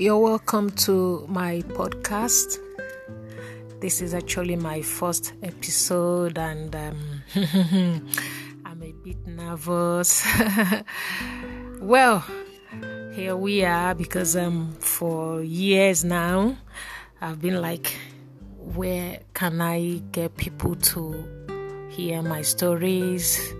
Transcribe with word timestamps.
You're 0.00 0.16
welcome 0.16 0.70
to 0.86 1.26
my 1.28 1.60
podcast. 1.76 2.56
This 3.80 4.00
is 4.00 4.14
actually 4.14 4.56
my 4.56 4.80
first 4.80 5.34
episode, 5.42 6.38
and 6.38 6.74
um, 6.74 7.22
I'm 8.64 8.82
a 8.82 8.92
bit 9.04 9.26
nervous. 9.26 10.26
well, 11.82 12.24
here 13.12 13.36
we 13.36 13.62
are 13.62 13.94
because 13.94 14.36
um, 14.36 14.72
for 14.80 15.42
years 15.42 16.02
now, 16.02 16.56
I've 17.20 17.42
been 17.42 17.60
like, 17.60 17.94
where 18.56 19.20
can 19.34 19.60
I 19.60 20.00
get 20.12 20.34
people 20.38 20.76
to 20.76 21.88
hear 21.90 22.22
my 22.22 22.40
stories? 22.40 23.52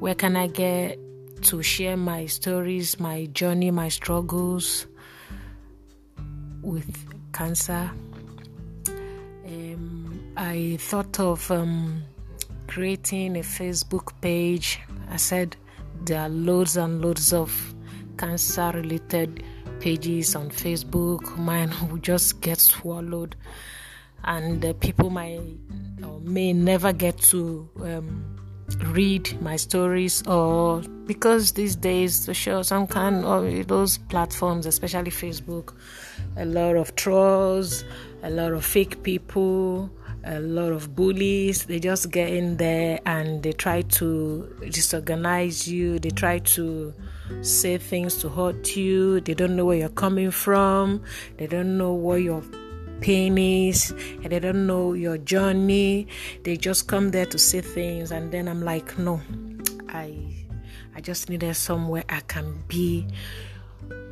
Where 0.00 0.16
can 0.16 0.34
I 0.34 0.48
get 0.48 0.98
to 1.42 1.62
share 1.62 1.96
my 1.96 2.26
stories, 2.26 2.98
my 2.98 3.26
journey, 3.26 3.70
my 3.70 3.90
struggles 3.90 4.88
with 6.62 7.06
cancer. 7.32 7.90
Um, 9.46 10.32
I 10.36 10.76
thought 10.80 11.18
of 11.20 11.50
um, 11.50 12.02
creating 12.66 13.36
a 13.36 13.40
Facebook 13.40 14.12
page. 14.20 14.80
I 15.10 15.16
said 15.16 15.56
there 16.04 16.20
are 16.20 16.28
loads 16.28 16.76
and 16.76 17.02
loads 17.02 17.32
of 17.32 17.74
cancer 18.16 18.70
related 18.74 19.42
pages 19.80 20.34
on 20.36 20.50
Facebook. 20.50 21.36
Mine 21.38 21.72
will 21.90 21.98
just 21.98 22.40
get 22.40 22.58
swallowed, 22.58 23.36
and 24.24 24.64
uh, 24.64 24.72
people 24.74 25.10
might 25.10 25.40
or 26.04 26.20
may 26.20 26.52
never 26.52 26.92
get 26.92 27.18
to. 27.18 27.68
Um, 27.80 28.38
read 28.76 29.40
my 29.40 29.56
stories 29.56 30.26
or 30.26 30.82
because 31.06 31.52
these 31.52 31.74
days 31.74 32.26
to 32.26 32.34
show 32.34 32.62
some 32.62 32.86
kind 32.86 33.24
of 33.24 33.66
those 33.66 33.98
platforms 33.98 34.66
especially 34.66 35.10
facebook 35.10 35.74
a 36.36 36.44
lot 36.44 36.76
of 36.76 36.94
trolls 36.94 37.84
a 38.22 38.30
lot 38.30 38.52
of 38.52 38.64
fake 38.64 39.02
people 39.02 39.90
a 40.24 40.40
lot 40.40 40.72
of 40.72 40.94
bullies 40.94 41.64
they 41.64 41.80
just 41.80 42.10
get 42.10 42.28
in 42.28 42.56
there 42.58 43.00
and 43.06 43.42
they 43.42 43.52
try 43.52 43.80
to 43.82 44.42
disorganize 44.70 45.66
you 45.66 45.98
they 45.98 46.10
try 46.10 46.38
to 46.38 46.92
say 47.40 47.78
things 47.78 48.16
to 48.16 48.28
hurt 48.28 48.76
you 48.76 49.20
they 49.22 49.34
don't 49.34 49.56
know 49.56 49.64
where 49.64 49.78
you're 49.78 49.88
coming 49.88 50.30
from 50.30 51.02
they 51.38 51.46
don't 51.46 51.78
know 51.78 51.92
what 51.92 52.16
you're 52.16 52.42
pain 53.00 53.38
is 53.38 53.90
and 54.22 54.26
they 54.26 54.38
don't 54.38 54.66
know 54.66 54.92
your 54.92 55.18
journey. 55.18 56.06
They 56.44 56.56
just 56.56 56.86
come 56.88 57.10
there 57.10 57.26
to 57.26 57.38
say 57.38 57.60
things 57.60 58.10
and 58.10 58.32
then 58.32 58.48
i'm 58.48 58.62
like 58.62 58.98
no 58.98 59.20
i 59.88 60.14
i 60.94 61.00
just 61.00 61.28
needed 61.28 61.54
somewhere 61.54 62.04
i 62.08 62.20
can 62.20 62.62
be. 62.68 63.06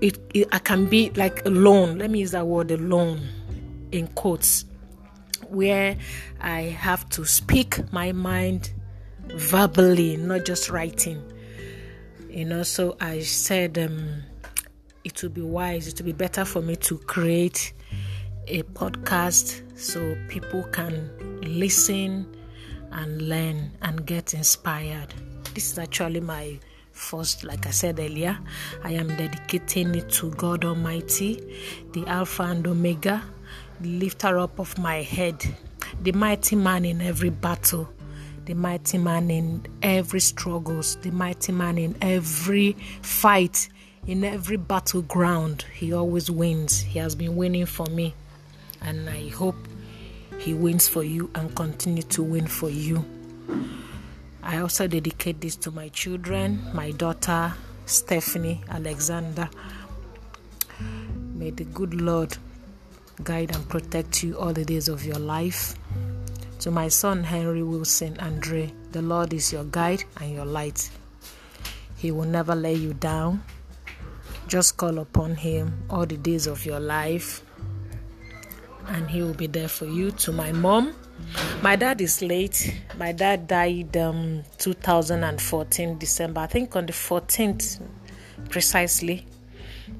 It, 0.00 0.18
it 0.34 0.48
i 0.52 0.58
can 0.58 0.86
be 0.86 1.10
like 1.10 1.44
alone. 1.44 1.98
Let 1.98 2.10
me 2.10 2.20
use 2.20 2.30
that 2.32 2.46
word 2.46 2.70
alone 2.70 3.20
in 3.92 4.06
quotes 4.08 4.64
where 5.48 5.96
i 6.40 6.60
have 6.60 7.08
to 7.10 7.24
speak 7.24 7.92
my 7.92 8.12
mind 8.12 8.72
verbally 9.26 10.16
not 10.16 10.44
just 10.44 10.70
writing. 10.70 11.22
You 12.28 12.44
know 12.44 12.62
so 12.62 12.96
i 13.00 13.20
said 13.20 13.76
um, 13.78 14.22
it 15.04 15.22
would 15.22 15.34
be 15.34 15.42
wise 15.42 15.88
it 15.88 15.96
would 15.98 16.06
be 16.06 16.12
better 16.12 16.44
for 16.44 16.62
me 16.62 16.76
to 16.76 16.98
create 16.98 17.72
a 18.46 18.62
podcast 18.62 19.62
so 19.78 20.16
people 20.28 20.62
can 20.64 21.10
listen 21.42 22.26
and 22.92 23.22
learn 23.22 23.70
and 23.82 24.06
get 24.06 24.34
inspired. 24.34 25.14
This 25.54 25.72
is 25.72 25.78
actually 25.78 26.20
my 26.20 26.58
first, 26.92 27.44
like 27.44 27.66
I 27.66 27.70
said 27.70 27.98
earlier, 27.98 28.38
I 28.82 28.92
am 28.92 29.08
dedicating 29.08 29.94
it 29.94 30.08
to 30.10 30.30
God 30.32 30.64
Almighty, 30.64 31.42
the 31.92 32.06
Alpha 32.06 32.42
and 32.44 32.66
Omega, 32.66 33.22
the 33.80 33.88
lifter 33.88 34.38
up 34.38 34.58
of 34.58 34.76
my 34.78 35.02
head, 35.02 35.44
the 36.02 36.12
mighty 36.12 36.56
man 36.56 36.84
in 36.84 37.00
every 37.00 37.30
battle, 37.30 37.88
the 38.46 38.54
mighty 38.54 38.98
man 38.98 39.30
in 39.30 39.66
every 39.82 40.20
struggles, 40.20 40.96
the 40.96 41.10
mighty 41.10 41.52
man 41.52 41.78
in 41.78 41.96
every 42.02 42.76
fight, 43.02 43.68
in 44.06 44.24
every 44.24 44.56
battleground. 44.56 45.64
He 45.74 45.92
always 45.92 46.30
wins. 46.30 46.80
He 46.80 46.98
has 46.98 47.14
been 47.14 47.36
winning 47.36 47.66
for 47.66 47.86
me 47.86 48.14
and 48.82 49.08
I 49.08 49.28
hope 49.28 49.56
He 50.38 50.54
wins 50.54 50.88
for 50.88 51.02
you 51.02 51.30
and 51.34 51.54
continue 51.54 52.02
to 52.04 52.22
win 52.22 52.46
for 52.46 52.70
you. 52.70 53.04
I 54.42 54.58
also 54.58 54.86
dedicate 54.86 55.40
this 55.40 55.56
to 55.56 55.70
my 55.70 55.88
children, 55.88 56.64
my 56.72 56.92
daughter 56.92 57.52
Stephanie 57.86 58.62
Alexander. 58.68 59.50
May 61.34 61.50
the 61.50 61.64
good 61.64 61.94
Lord 62.00 62.36
guide 63.22 63.54
and 63.54 63.68
protect 63.68 64.22
you 64.22 64.38
all 64.38 64.52
the 64.52 64.64
days 64.64 64.88
of 64.88 65.04
your 65.04 65.18
life. 65.18 65.74
To 66.60 66.70
my 66.70 66.88
son 66.88 67.24
Henry 67.24 67.62
Wilson 67.62 68.16
Andre, 68.20 68.72
the 68.92 69.02
Lord 69.02 69.32
is 69.32 69.52
your 69.52 69.64
guide 69.64 70.04
and 70.20 70.32
your 70.32 70.44
light. 70.44 70.90
He 71.96 72.10
will 72.10 72.26
never 72.26 72.54
let 72.54 72.76
you 72.76 72.94
down. 72.94 73.42
Just 74.46 74.76
call 74.76 74.98
upon 74.98 75.36
Him 75.36 75.82
all 75.90 76.06
the 76.06 76.16
days 76.16 76.46
of 76.46 76.64
your 76.64 76.80
life 76.80 77.42
and 78.90 79.08
he 79.08 79.22
will 79.22 79.34
be 79.34 79.46
there 79.46 79.68
for 79.68 79.86
you. 79.86 80.10
To 80.10 80.32
my 80.32 80.52
mom, 80.52 80.94
my 81.62 81.76
dad 81.76 82.00
is 82.00 82.20
late. 82.22 82.82
My 82.98 83.12
dad 83.12 83.46
died 83.46 83.96
um 83.96 84.42
2014 84.58 85.98
December, 85.98 86.40
I 86.40 86.46
think 86.46 86.76
on 86.76 86.86
the 86.86 86.92
14th 86.92 87.80
precisely. 88.48 89.26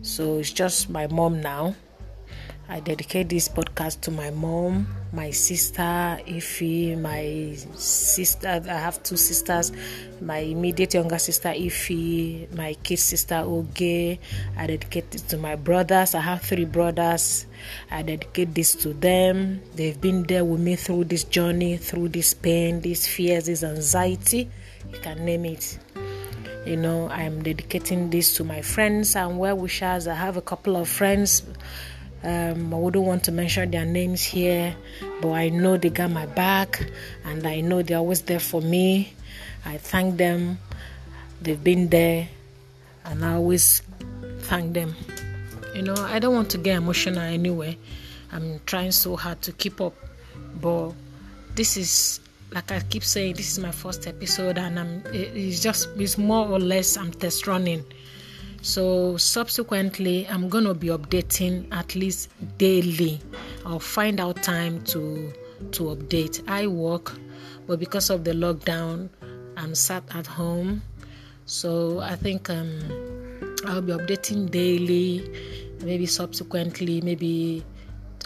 So 0.03 0.39
it's 0.39 0.53
just 0.53 0.91
my 0.91 1.07
mom 1.07 1.41
now. 1.41 1.75
I 2.69 2.81
dedicate 2.81 3.29
this 3.29 3.49
podcast 3.49 4.01
to 4.03 4.11
my 4.11 4.31
mom, 4.31 4.87
my 5.13 5.31
sister 5.31 6.19
Ify, 6.27 6.99
my 7.01 7.57
sister. 7.77 8.49
I 8.49 8.79
have 8.79 9.03
two 9.03 9.17
sisters. 9.17 9.73
My 10.21 10.39
immediate 10.39 10.95
younger 10.95 11.19
sister 11.19 11.49
Ify, 11.49 12.53
my 12.55 12.75
kid 12.75 12.99
sister 12.99 13.43
Oge. 13.45 14.19
I 14.57 14.67
dedicate 14.67 15.15
it 15.15 15.29
to 15.29 15.39
my 15.39 15.57
brothers. 15.57 16.15
I 16.15 16.21
have 16.21 16.43
three 16.43 16.65
brothers. 16.65 17.47
I 17.91 18.03
dedicate 18.03 18.55
this 18.55 18.75
to 18.77 18.93
them. 18.95 19.63
They've 19.75 20.01
been 20.01 20.23
there 20.25 20.45
with 20.45 20.61
me 20.61 20.77
through 20.77 21.05
this 21.05 21.25
journey, 21.25 21.77
through 21.77 22.11
this 22.11 22.35
pain, 22.35 22.81
these 22.81 23.07
fears, 23.07 23.47
this 23.47 23.65
anxiety. 23.65 24.49
You 24.93 24.99
can 25.01 25.25
name 25.25 25.45
it 25.45 25.79
you 26.67 26.77
know 26.77 27.09
i'm 27.09 27.43
dedicating 27.43 28.11
this 28.11 28.37
to 28.37 28.45
my 28.45 28.61
friends 28.61 29.17
and 29.17 29.39
well 29.39 29.57
wishers 29.57 30.07
i 30.07 30.15
have 30.15 30.37
a 30.37 30.43
couple 30.43 30.77
of 30.77 30.87
friends 30.87 31.43
um, 32.23 32.75
I 32.75 32.77
wouldn't 32.77 33.05
want 33.05 33.25
to 33.25 33.33
mention 33.33 33.71
their 33.71 33.87
names 33.87 34.23
here, 34.23 34.77
but 35.23 35.33
I 35.33 35.49
know 35.49 35.77
they 35.77 35.89
got 35.89 36.11
my 36.11 36.27
back 36.27 36.87
and 37.25 37.47
I 37.47 37.61
know 37.61 37.83
they're 37.83 37.99
always 37.99 38.23
there 38.23 38.41
for 38.41 38.61
me. 38.61 39.15
I 39.65 39.79
thank 39.79 40.19
them. 40.19 40.59
They've 41.41 41.63
been 41.63 41.89
there 41.89 42.29
and 43.05 43.25
I 43.25 43.35
always 43.35 43.83
thank 44.41 44.75
them. 44.75 44.95
You 45.75 45.83
know, 45.83 45.95
I 45.95 46.19
don't 46.19 46.35
want 46.35 46.51
to 46.51 46.59
get 46.59 46.77
emotional 46.77 47.21
anyway. 47.21 47.79
I'm 48.33 48.61
trying 48.67 48.93
so 48.93 49.17
hard 49.17 49.41
to 49.43 49.53
keep 49.53 49.81
up, 49.81 49.95
but 50.61 50.93
this 51.55 51.77
is 51.77 52.21
like 52.53 52.71
I 52.73 52.81
keep 52.81 53.05
saying, 53.05 53.35
this 53.35 53.53
is 53.53 53.59
my 53.59 53.71
first 53.71 54.07
episode, 54.07 54.59
and 54.59 54.79
I'm 54.79 55.03
it's 55.13 55.61
just 55.61 55.89
it's 55.97 56.19
more 56.19 56.49
or 56.49 56.59
less 56.59 56.97
I'm 56.97 57.13
test 57.13 57.47
running 57.47 57.85
so 58.63 59.17
subsequently 59.17 60.27
i'm 60.29 60.49
going 60.49 60.65
to 60.65 60.75
be 60.75 60.89
updating 60.89 61.67
at 61.73 61.95
least 61.95 62.29
daily. 62.59 63.21
I'll 63.65 63.79
find 63.79 64.21
out 64.21 64.43
time 64.43 64.83
to 64.85 65.33
to 65.73 65.83
update. 65.95 66.43
I 66.49 66.67
work 66.67 67.13
but 67.67 67.79
because 67.79 68.11
of 68.11 68.25
the 68.25 68.33
lockdown 68.33 69.09
i'm 69.57 69.75
sat 69.75 70.03
at 70.15 70.27
home. 70.27 70.83
So 71.47 72.01
i 72.01 72.17
think 72.17 72.51
um, 72.51 72.81
i'll 73.67 73.83
be 73.83 73.93
updating 73.93 74.51
daily 74.51 75.29
maybe 75.83 76.07
subsequently 76.07 77.01
maybe 77.01 77.65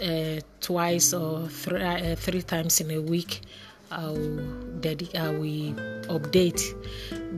uh, 0.03 0.41
twice 0.59 1.13
or 1.13 1.47
three, 1.47 1.81
uh, 1.81 2.15
three 2.17 2.41
times 2.41 2.81
in 2.81 2.91
a 2.91 2.99
week 2.99 3.41
i'll 3.91 4.37
dedicate 4.81 5.15
i 5.15 5.29
will 5.29 5.73
update. 6.11 6.61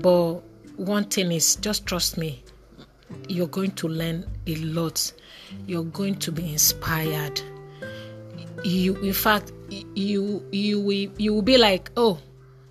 But 0.02 0.42
one 0.78 1.06
thing 1.06 1.32
is 1.32 1.56
just 1.58 1.86
trust 1.86 2.18
me 2.18 2.44
you're 3.28 3.48
going 3.48 3.72
to 3.72 3.88
learn 3.88 4.26
a 4.48 4.56
lot. 4.56 5.12
You're 5.66 5.84
going 5.84 6.16
to 6.20 6.32
be 6.32 6.52
inspired. 6.52 7.42
You, 8.64 8.96
in 8.98 9.14
fact, 9.14 9.52
you 9.70 10.46
you 10.52 10.80
will 10.80 11.12
you 11.18 11.34
will 11.34 11.42
be 11.42 11.58
like, 11.58 11.92
oh, 11.96 12.20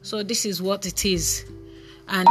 so 0.03 0.23
this 0.23 0.44
is 0.44 0.61
what 0.61 0.85
it 0.85 1.05
is, 1.05 1.44
and 2.09 2.27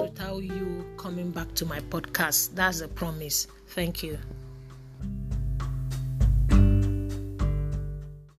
without 0.00 0.42
you 0.42 0.84
coming 0.96 1.30
back 1.30 1.54
to 1.56 1.66
my 1.66 1.80
podcast. 1.80 2.54
That's 2.54 2.80
a 2.80 2.88
promise. 2.88 3.46
Thank 3.68 4.02
you. 4.02 4.18